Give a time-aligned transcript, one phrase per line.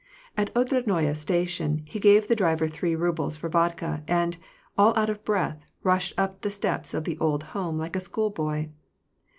[0.35, 4.35] At the Otradnoye station he gave the driver three rubles for vodka, and,
[4.75, 8.69] all out of breath, rushed up the steps of the old home like a schoolboy.